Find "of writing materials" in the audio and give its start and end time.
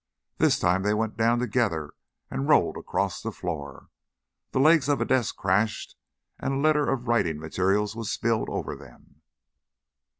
6.89-7.95